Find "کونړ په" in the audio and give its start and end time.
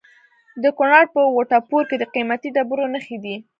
0.77-1.21